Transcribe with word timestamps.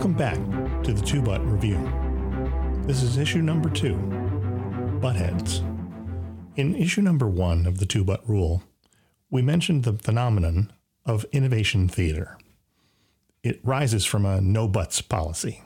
Welcome 0.00 0.16
back 0.16 0.82
to 0.84 0.94
the 0.94 1.02
Two 1.02 1.20
But 1.20 1.44
Rule. 1.44 2.86
This 2.86 3.02
is 3.02 3.18
issue 3.18 3.42
number 3.42 3.68
two 3.68 3.96
Buttheads. 4.98 5.60
In 6.56 6.74
issue 6.74 7.02
number 7.02 7.28
one 7.28 7.66
of 7.66 7.76
the 7.76 7.84
Two 7.84 8.02
But 8.02 8.26
Rule, 8.26 8.62
we 9.28 9.42
mentioned 9.42 9.84
the 9.84 9.92
phenomenon 9.92 10.72
of 11.04 11.26
innovation 11.32 11.86
theater. 11.86 12.38
It 13.42 13.60
rises 13.62 14.06
from 14.06 14.24
a 14.24 14.40
no 14.40 14.68
butts 14.68 15.02
policy. 15.02 15.62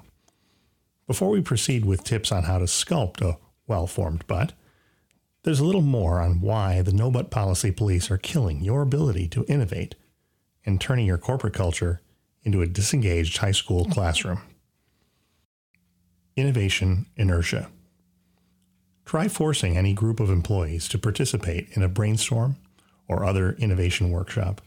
Before 1.07 1.30
we 1.30 1.41
proceed 1.41 1.85
with 1.85 2.03
tips 2.03 2.32
on 2.32 2.43
how 2.43 2.59
to 2.59 2.64
sculpt 2.64 3.23
a 3.23 3.39
well 3.69 3.87
formed 3.87 4.27
butt, 4.27 4.53
there's 5.45 5.61
a 5.61 5.64
little 5.64 5.80
more 5.80 6.21
on 6.21 6.41
why 6.41 6.82
the 6.82 6.93
no 6.93 7.09
butt 7.09 7.30
policy 7.30 7.71
police 7.71 8.11
are 8.11 8.19
killing 8.19 8.64
your 8.64 8.82
ability 8.82 9.29
to 9.29 9.45
innovate 9.46 9.95
and 10.66 10.80
turning 10.80 11.07
your 11.07 11.19
corporate 11.19 11.55
culture 11.55 12.01
into 12.45 12.62
a 12.62 12.66
disengaged 12.66 13.38
high 13.38 13.52
school 13.52 13.84
classroom. 13.86 14.40
Innovation 16.36 17.07
inertia. 17.16 17.68
Try 19.04 19.29
forcing 19.29 19.76
any 19.76 19.93
group 19.93 20.21
of 20.21 20.30
employees 20.30 20.88
to 20.88 20.99
participate 20.99 21.68
in 21.72 21.82
a 21.82 21.88
brainstorm 21.88 22.57
or 23.08 23.25
other 23.25 23.52
innovation 23.52 24.11
workshop, 24.11 24.61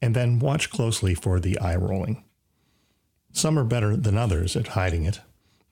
and 0.00 0.14
then 0.14 0.38
watch 0.38 0.70
closely 0.70 1.14
for 1.14 1.38
the 1.38 1.58
eye 1.58 1.76
rolling. 1.76 2.24
Some 3.32 3.58
are 3.58 3.64
better 3.64 3.96
than 3.96 4.16
others 4.16 4.56
at 4.56 4.68
hiding 4.68 5.04
it, 5.04 5.20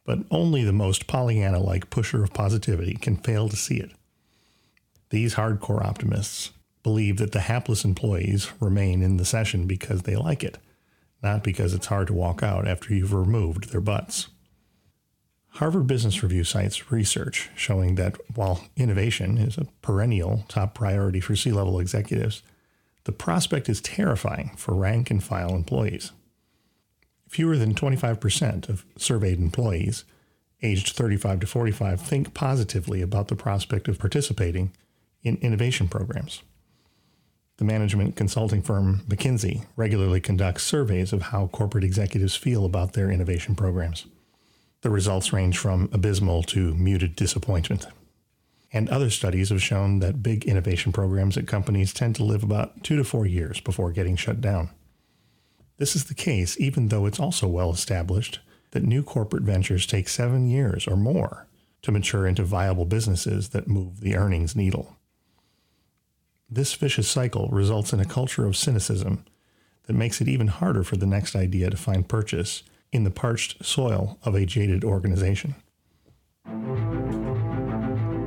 but 0.05 0.21
only 0.31 0.63
the 0.63 0.73
most 0.73 1.07
Pollyanna 1.07 1.59
like 1.59 1.91
pusher 1.91 2.23
of 2.23 2.33
positivity 2.33 2.95
can 2.95 3.17
fail 3.17 3.49
to 3.49 3.57
see 3.57 3.77
it. 3.79 3.91
These 5.11 5.35
hardcore 5.35 5.85
optimists 5.85 6.51
believe 6.83 7.17
that 7.17 7.33
the 7.33 7.41
hapless 7.41 7.85
employees 7.85 8.53
remain 8.61 9.03
in 9.03 9.17
the 9.17 9.25
session 9.25 9.67
because 9.67 10.03
they 10.03 10.17
like 10.17 10.45
it, 10.45 10.59
not 11.27 11.43
because 11.43 11.75
it's 11.75 11.87
hard 11.87 12.07
to 12.07 12.13
walk 12.13 12.43
out 12.43 12.69
after 12.69 12.95
you've 12.95 13.13
removed 13.13 13.71
their 13.71 13.81
butts. 13.81 14.29
Harvard 15.49 15.89
Business 15.89 16.23
Review 16.23 16.45
cites 16.45 16.93
research 16.93 17.51
showing 17.57 17.97
that 17.97 18.17
while 18.37 18.65
innovation 18.77 19.37
is 19.37 19.59
a 19.59 19.67
perennial 19.83 20.45
top 20.49 20.75
priority 20.75 21.19
for 21.19 21.35
C 21.35 21.51
level 21.51 21.81
executives, 21.81 22.43
the 23.05 23.13
prospect 23.13 23.69
is 23.69 23.81
terrifying 23.81 24.53
for 24.57 24.75
rank 24.75 25.11
and 25.11 25.23
file 25.23 25.55
employees. 25.55 26.13
Fewer 27.29 27.57
than 27.57 27.75
25% 27.75 28.69
of 28.69 28.85
surveyed 28.97 29.39
employees 29.39 30.05
aged 30.63 30.95
35 30.95 31.41
to 31.41 31.47
45 31.47 32.01
think 32.01 32.35
positively 32.35 33.03
about 33.03 33.27
the 33.29 33.37
prospect 33.37 33.89
of 33.89 33.99
participating 33.99 34.73
in 35.23 35.37
innovation 35.39 35.89
programs. 35.89 36.43
The 37.59 37.65
management 37.65 38.17
consulting 38.17 38.61
firm 38.61 39.03
McKinsey 39.09 39.65
regularly 39.77 40.21
conducts 40.21 40.63
surveys 40.63 41.13
of 41.13 41.23
how 41.23 41.47
corporate 41.47 41.85
executives 41.85 42.37
feel 42.37 42.67
about 42.67 42.93
their 42.93 43.11
innovation 43.11 43.55
programs. 43.55 44.07
The 44.83 44.91
results 44.91 45.33
range 45.33 45.57
from 45.57 45.89
abysmal 45.91 46.43
to 46.45 46.75
muted 46.75 47.17
disappointment. 47.17 47.87
And 48.73 48.91
other 48.91 49.09
studies 49.09 49.49
have 49.49 49.63
shown 49.63 50.01
that 50.01 50.23
big 50.23 50.45
innovation 50.45 50.93
programs 50.93 51.39
at 51.39 51.47
companies 51.47 51.95
tend 51.95 52.15
to 52.17 52.25
live 52.25 52.43
about 52.43 52.85
two 52.85 52.97
to 52.97 53.05
four 53.05 53.25
years 53.25 53.59
before 53.61 53.91
getting 53.91 54.17
shut 54.17 54.41
down. 54.43 54.69
This 55.79 55.97
is 55.97 56.05
the 56.05 56.15
case 56.15 56.61
even 56.61 56.89
though 56.89 57.07
it's 57.07 57.21
also 57.21 57.49
well 57.49 57.71
established 57.71 58.41
that 58.73 58.83
new 58.83 59.03
corporate 59.03 59.45
ventures 59.45 59.87
take 59.87 60.09
seven 60.09 60.49
years 60.49 60.87
or 60.87 60.97
more 60.97 61.47
to 61.83 61.93
mature 61.93 62.27
into 62.27 62.43
viable 62.43 62.85
businesses 62.85 63.51
that 63.51 63.69
move 63.69 64.01
the 64.01 64.17
earnings 64.17 64.55
needle. 64.55 64.96
This 66.49 66.75
vicious 66.75 67.09
cycle 67.09 67.49
results 67.49 67.93
in 67.93 67.99
a 67.99 68.05
culture 68.05 68.47
of 68.47 68.57
cynicism 68.57 69.25
that 69.87 69.95
makes 69.95 70.21
it 70.21 70.29
even 70.29 70.47
harder 70.47 70.85
for 70.85 70.97
the 70.97 71.07
next 71.07 71.35
idea 71.35 71.71
to 71.71 71.77
find 71.77 72.09
purchase 72.09 72.63
in 72.93 73.03
the 73.03 73.11
parched 73.11 73.65
soil 73.65 74.17
of 74.23 74.37
a 74.37 74.47
jaded 74.47 74.85
organization. 74.85 75.57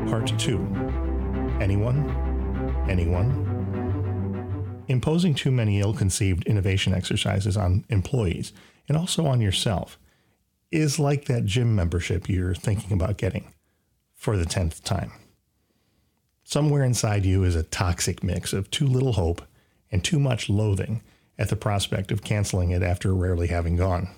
Part 0.10 0.38
2 0.38 0.58
Anyone? 1.62 2.10
Anyone? 2.90 4.84
Imposing 4.90 5.34
too 5.34 5.52
many 5.52 5.80
ill 5.80 5.94
conceived 5.94 6.44
innovation 6.46 6.94
exercises 6.94 7.56
on 7.56 7.86
employees 7.88 8.52
and 8.90 8.98
also 8.98 9.26
on 9.28 9.40
yourself 9.40 9.98
is 10.72 11.00
like 11.00 11.26
that 11.26 11.46
gym 11.46 11.74
membership 11.74 12.28
you're 12.28 12.54
thinking 12.54 12.92
about 12.92 13.18
getting 13.18 13.54
for 14.14 14.36
the 14.36 14.46
10th 14.46 14.84
time. 14.84 15.14
Somewhere 16.50 16.84
inside 16.84 17.28
you 17.28 17.44
is 17.44 17.56
a 17.56 17.62
toxic 17.62 18.24
mix 18.24 18.54
of 18.54 18.72
too 18.72 18.88
little 18.88 19.14
hope 19.14 19.44
and 19.92 20.04
too 20.04 20.18
much 20.18 20.50
loathing 20.50 21.04
at 21.38 21.50
the 21.50 21.56
prospect 21.56 22.12
of 22.12 22.24
canceling 22.24 22.72
it 22.72 22.82
after 22.82 23.14
rarely 23.14 23.50
having 23.50 23.76
gone. 23.76 24.10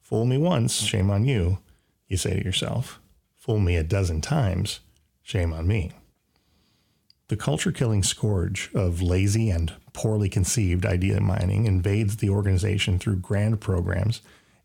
Fool 0.00 0.26
me 0.26 0.38
once, 0.38 0.76
shame 0.82 1.10
on 1.10 1.24
you, 1.24 1.58
you 2.06 2.16
say 2.16 2.38
to 2.38 2.44
yourself. 2.44 3.00
Fool 3.34 3.58
me 3.58 3.74
a 3.74 3.82
dozen 3.82 4.20
times, 4.20 4.78
shame 5.24 5.52
on 5.52 5.66
me. 5.66 5.90
The 7.26 7.36
culture 7.36 7.72
killing 7.72 8.04
scourge 8.04 8.70
of 8.72 9.02
lazy 9.02 9.50
and 9.50 9.72
poorly 9.92 10.28
conceived 10.28 10.86
idea 10.86 11.20
mining 11.20 11.66
invades 11.66 12.18
the 12.18 12.30
organization 12.30 13.00
through 13.00 13.16
grand 13.16 13.60
programs 13.60 14.20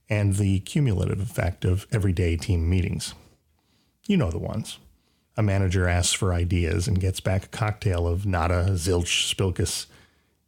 and 0.07 0.35
the 0.35 0.59
cumulative 0.59 1.19
effect 1.19 1.65
of 1.65 1.87
everyday 1.91 2.37
team 2.37 2.69
meetings. 2.69 3.15
You 4.05 4.17
know 4.17 4.29
the 4.29 4.37
ones. 4.37 4.77
A 5.37 5.43
manager 5.43 5.87
asks 5.87 6.13
for 6.13 6.33
ideas 6.33 6.87
and 6.87 6.99
gets 6.99 7.19
back 7.19 7.45
a 7.45 7.47
cocktail 7.49 8.07
of 8.07 8.25
nada, 8.25 8.67
zilch, 8.71 9.33
spilkus. 9.33 9.87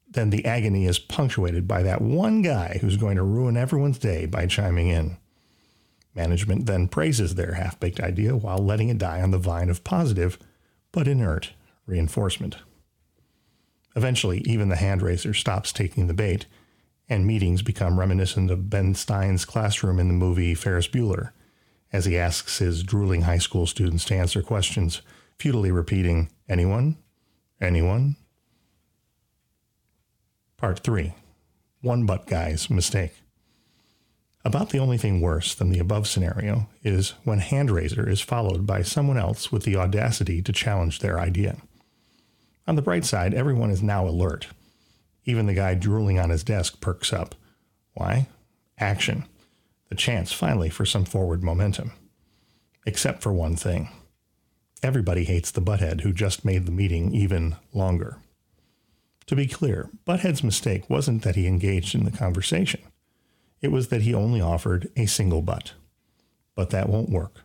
Then 0.09 0.29
the 0.29 0.45
agony 0.45 0.85
is 0.85 0.99
punctuated 0.99 1.67
by 1.67 1.83
that 1.83 2.01
one 2.01 2.41
guy 2.41 2.77
who's 2.79 2.95
going 2.95 3.17
to 3.17 3.23
ruin 3.23 3.57
everyone's 3.57 3.99
day 3.99 4.25
by 4.25 4.47
chiming 4.47 4.87
in. 4.87 5.17
Management 6.15 6.65
then 6.65 6.87
praises 6.87 7.35
their 7.35 7.55
half 7.55 7.79
baked 7.79 7.99
idea 7.99 8.35
while 8.35 8.57
letting 8.57 8.87
it 8.89 8.97
die 8.97 9.21
on 9.21 9.31
the 9.31 9.37
vine 9.37 9.69
of 9.69 9.83
positive, 9.83 10.39
but 10.93 11.07
inert, 11.07 11.51
reinforcement. 11.85 12.57
Eventually, 13.95 14.39
even 14.45 14.69
the 14.69 14.77
hand 14.77 15.01
raiser 15.01 15.33
stops 15.33 15.73
taking 15.73 16.07
the 16.07 16.13
bait, 16.13 16.45
and 17.09 17.27
meetings 17.27 17.61
become 17.61 17.99
reminiscent 17.99 18.49
of 18.49 18.69
Ben 18.69 18.95
Stein's 18.95 19.43
classroom 19.43 19.99
in 19.99 20.07
the 20.07 20.13
movie 20.13 20.55
Ferris 20.55 20.87
Bueller 20.87 21.31
as 21.91 22.05
he 22.05 22.17
asks 22.17 22.59
his 22.59 22.83
drooling 22.83 23.21
high 23.21 23.37
school 23.37 23.65
students 23.65 24.05
to 24.05 24.15
answer 24.15 24.41
questions, 24.41 25.01
futilely 25.37 25.71
repeating, 25.71 26.29
Anyone? 26.49 26.97
Anyone? 27.59 28.15
Part 30.57 30.79
3 30.79 31.13
One 31.81 32.05
Butt 32.05 32.25
Guy's 32.27 32.69
Mistake. 32.69 33.13
About 34.45 34.69
the 34.69 34.79
only 34.79 34.97
thing 34.97 35.19
worse 35.19 35.53
than 35.53 35.69
the 35.69 35.79
above 35.79 36.07
scenario 36.07 36.69
is 36.83 37.09
when 37.23 37.39
hand 37.39 37.69
raiser 37.69 38.07
is 38.07 38.21
followed 38.21 38.65
by 38.65 38.81
someone 38.81 39.17
else 39.17 39.51
with 39.51 39.63
the 39.63 39.75
audacity 39.75 40.41
to 40.41 40.53
challenge 40.53 40.99
their 40.99 41.19
idea. 41.19 41.57
On 42.65 42.75
the 42.75 42.81
bright 42.81 43.03
side, 43.03 43.33
everyone 43.33 43.71
is 43.71 43.83
now 43.83 44.07
alert. 44.07 44.47
Even 45.25 45.47
the 45.47 45.53
guy 45.53 45.73
drooling 45.73 46.17
on 46.17 46.29
his 46.29 46.43
desk 46.43 46.79
perks 46.79 47.11
up. 47.11 47.35
Why? 47.93 48.27
Action 48.77 49.25
the 49.89 49.95
chance 49.95 50.31
finally 50.31 50.69
for 50.69 50.85
some 50.85 51.05
forward 51.05 51.43
momentum. 51.43 51.91
Except 52.85 53.21
for 53.21 53.33
one 53.33 53.55
thing 53.55 53.89
everybody 54.83 55.23
hates 55.23 55.49
the 55.51 55.61
butthead 55.61 56.01
who 56.01 56.13
just 56.13 56.45
made 56.45 56.65
the 56.65 56.71
meeting 56.71 57.13
even 57.13 57.55
longer. 57.73 58.17
To 59.25 59.35
be 59.35 59.47
clear, 59.47 59.89
Butthead's 60.05 60.43
mistake 60.43 60.89
wasn't 60.89 61.23
that 61.23 61.35
he 61.35 61.47
engaged 61.47 61.95
in 61.95 62.05
the 62.05 62.11
conversation, 62.11 62.81
it 63.59 63.71
was 63.71 63.87
that 63.87 64.03
he 64.03 64.13
only 64.13 64.39
offered 64.39 64.89
a 64.95 65.07
single 65.07 65.41
butt. 65.41 65.73
But 66.55 66.69
that 66.69 66.89
won't 66.89 67.09
work. 67.09 67.41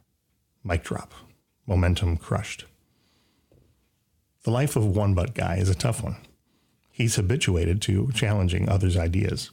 Mic 0.62 0.84
drop. 0.84 1.14
Momentum 1.66 2.18
crushed. 2.18 2.66
The 4.44 4.50
life 4.50 4.76
of 4.76 4.96
one 4.96 5.14
butt 5.14 5.34
guy 5.34 5.56
is 5.56 5.68
a 5.68 5.74
tough 5.74 6.02
one. 6.02 6.16
He's 6.90 7.16
habituated 7.16 7.80
to 7.82 8.10
challenging 8.12 8.68
others' 8.68 8.96
ideas 8.96 9.50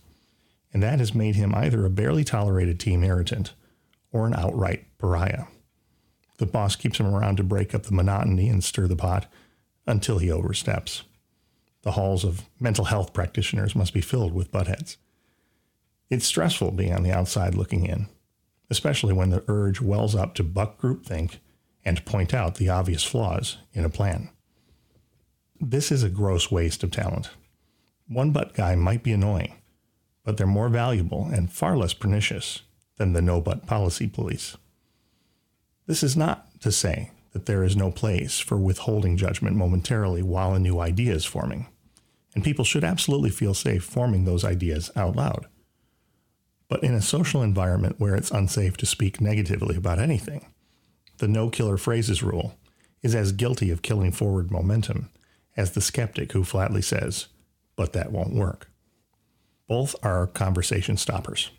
and 0.74 0.84
that 0.84 1.00
has 1.00 1.16
made 1.16 1.36
him 1.36 1.54
either 1.56 1.86
a 1.86 1.90
barely 1.90 2.24
tolerated 2.24 2.80
team 2.80 3.04
irritant 3.04 3.54
or 4.12 4.28
an 4.28 4.34
outright 4.34 4.86
pariah. 4.98 5.46
The 6.38 6.46
boss 6.46 6.76
keeps 6.76 7.00
him 7.00 7.14
around 7.14 7.38
to 7.38 7.44
break 7.44 7.76
up 7.76 7.84
the 7.84 7.94
monotony 7.94 8.50
and 8.50 8.64
stir 8.64 8.88
the 8.88 8.96
pot 8.96 9.26
until 9.86 10.20
he 10.20 10.32
oversteps. 10.32 11.04
The 11.82 11.92
halls 11.92 12.24
of 12.24 12.44
mental 12.60 12.86
health 12.86 13.14
practitioners 13.14 13.76
must 13.76 13.94
be 13.94 14.02
filled 14.02 14.34
with 14.34 14.52
buttheads. 14.52 14.98
It's 16.10 16.26
stressful 16.26 16.72
being 16.72 16.94
on 16.94 17.04
the 17.04 17.12
outside 17.12 17.56
looking 17.56 17.86
in, 17.86 18.08
especially 18.70 19.14
when 19.14 19.30
the 19.30 19.44
urge 19.48 19.82
wells 19.82 20.16
up 20.16 20.34
to 20.36 20.44
buck 20.44 20.82
groupthink 20.82 21.38
and 21.86 22.06
point 22.06 22.34
out 22.34 22.56
the 22.56 22.70
obvious 22.70 23.04
flaws 23.04 23.58
in 23.74 23.86
a 23.86 23.90
plan. 23.90 24.30
This 25.60 25.92
is 25.92 26.04
a 26.04 26.10
gross 26.10 26.50
waste 26.50 26.84
of 26.84 26.92
talent. 26.92 27.30
One 28.08 28.32
butt 28.32 28.54
guy 28.54 28.76
might 28.76 29.04
be 29.04 29.12
annoying, 29.12 29.56
but 30.24 30.38
they're 30.38 30.48
more 30.48 30.70
valuable 30.70 31.26
and 31.32 31.52
far 31.52 31.78
less 31.78 31.94
pernicious 31.94 32.62
than 32.98 33.14
the 33.14 33.22
no 33.22 33.42
but 33.42 33.66
policy 33.66 34.08
police. 34.08 34.58
This 35.88 36.04
is 36.04 36.16
not 36.16 36.48
to 36.62 36.72
say 36.72 37.12
that 37.32 37.46
there 37.46 37.64
is 37.64 37.76
no 37.76 37.92
place 37.92 38.40
for 38.40 38.58
withholding 38.58 39.18
judgment 39.18 39.56
momentarily 39.56 40.22
while 40.22 40.54
a 40.54 40.60
new 40.60 40.80
idea 40.80 41.14
is 41.14 41.26
forming, 41.26 41.68
and 42.36 42.44
people 42.44 42.66
should 42.66 42.84
absolutely 42.84 43.30
feel 43.30 43.54
safe 43.54 43.84
forming 43.84 44.26
those 44.26 44.44
ideas 44.44 44.92
out 44.96 45.16
loud. 45.16 45.48
But 46.68 46.84
in 46.84 46.94
a 46.94 47.02
social 47.02 47.42
environment 47.42 47.96
where 48.00 48.16
it's 48.16 48.32
unsafe 48.32 48.78
to 48.78 48.86
speak 48.86 49.20
negatively 49.20 49.76
about 49.76 50.00
anything, 50.00 50.46
the 51.18 51.28
no 51.28 51.50
killer 51.50 51.78
phrases 51.78 52.22
rule 52.22 52.58
is 53.02 53.16
as 53.16 53.32
guilty 53.32 53.72
of 53.72 53.82
killing 53.82 54.12
forward 54.12 54.52
momentum 54.52 55.10
as 55.58 55.72
the 55.72 55.82
skeptic 55.82 56.32
who 56.32 56.44
flatly 56.44 56.82
says, 56.82 57.28
but 57.76 57.94
that 57.94 58.12
won't 58.12 58.34
work. 58.34 58.69
Both 59.70 59.96
are 60.04 60.26
conversation 60.26 60.98
stoppers. 60.98 61.52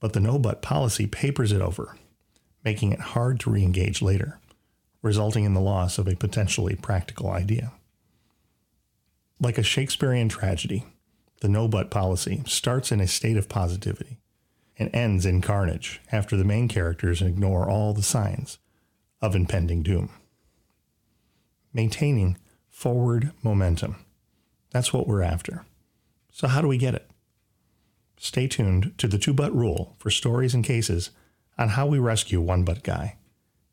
But 0.00 0.14
the 0.14 0.20
no 0.20 0.38
but 0.38 0.62
policy 0.62 1.06
papers 1.06 1.52
it 1.52 1.60
over, 1.60 1.94
making 2.64 2.92
it 2.92 3.00
hard 3.00 3.38
to 3.40 3.50
re 3.50 3.62
engage 3.62 4.00
later, 4.00 4.40
resulting 5.02 5.44
in 5.44 5.52
the 5.52 5.60
loss 5.60 5.98
of 5.98 6.08
a 6.08 6.16
potentially 6.16 6.74
practical 6.74 7.28
idea. 7.30 7.72
Like 9.38 9.58
a 9.58 9.62
Shakespearean 9.62 10.30
tragedy, 10.30 10.86
the 11.42 11.50
no 11.50 11.68
but 11.68 11.90
policy 11.90 12.42
starts 12.46 12.90
in 12.90 12.98
a 12.98 13.06
state 13.06 13.36
of 13.36 13.50
positivity 13.50 14.18
and 14.78 14.88
ends 14.94 15.26
in 15.26 15.42
carnage 15.42 16.00
after 16.10 16.34
the 16.34 16.44
main 16.44 16.66
characters 16.66 17.20
ignore 17.20 17.68
all 17.68 17.92
the 17.92 18.02
signs 18.02 18.58
of 19.20 19.36
impending 19.36 19.82
doom. 19.82 20.08
Maintaining 21.74 22.38
forward 22.70 23.32
momentum. 23.42 23.96
That's 24.70 24.94
what 24.94 25.06
we're 25.06 25.22
after. 25.22 25.66
So, 26.32 26.48
how 26.48 26.62
do 26.62 26.68
we 26.68 26.78
get 26.78 26.94
it? 26.94 27.10
Stay 28.18 28.48
tuned 28.48 28.92
to 28.98 29.06
the 29.06 29.18
two 29.18 29.32
but 29.32 29.54
rule 29.54 29.94
for 29.98 30.10
stories 30.10 30.54
and 30.54 30.64
cases 30.64 31.10
on 31.56 31.70
how 31.70 31.86
we 31.86 31.98
rescue 31.98 32.40
one 32.40 32.64
but 32.64 32.82
guy 32.82 33.16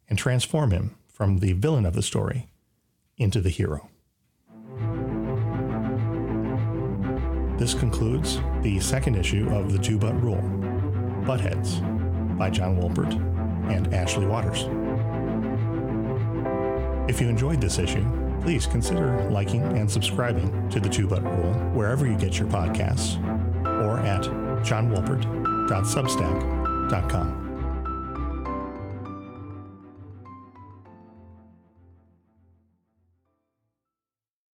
and 0.07 0.19
transform 0.19 0.71
him 0.71 0.95
from 1.07 1.39
the 1.39 1.53
villain 1.53 1.86
of 1.86 1.94
the 1.94 2.03
story 2.03 2.47
into 3.18 3.42
the 3.42 3.50
hero. 3.50 3.89
This 7.57 7.74
concludes 7.74 8.39
the 8.62 8.80
second 8.80 9.15
issue 9.15 9.50
of 9.50 9.71
The 9.71 9.80
Two 9.80 9.97
But 9.97 10.21
Rule 10.21 10.44
Buttheads 11.25 11.80
by 12.38 12.50
John 12.50 12.77
Wolpert 12.77 13.13
and 13.71 13.94
Ashley 13.94 14.27
Waters. 14.27 14.63
If 17.09 17.21
you 17.21 17.30
enjoyed 17.30 17.62
this 17.62 17.80
issue, 17.80 18.06
please 18.42 18.68
consider 18.68 19.27
liking 19.31 19.63
and 19.77 19.89
subscribing 19.89 20.69
to 20.69 20.80
The 20.80 20.89
Two 20.89 21.07
But 21.07 21.24
Rule 21.24 21.53
wherever 21.74 22.06
you 22.06 22.18
get 22.18 22.38
your 22.38 22.47
podcasts 22.50 23.15
or 23.83 24.00
at 24.00 24.24
johnwolpert.substack.com. 24.63 27.44